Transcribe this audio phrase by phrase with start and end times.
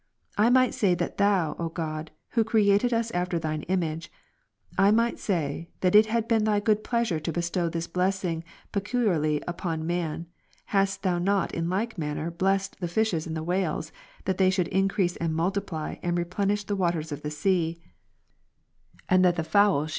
[0.35, 4.11] I might say that Thou, O God, who createdst us after Thine Image,
[4.75, 9.43] I might say, that it had been Thy good pleasure to bestow this blessing peculiarly
[9.47, 10.25] upon man;
[10.71, 13.91] hadstThou not in like manner blessed the fishes and the whales,
[14.25, 17.79] that they should increase and multiply, and replenish the waters of the sea,
[19.07, 19.89] and that the fowls should be '^ See above,§ 29.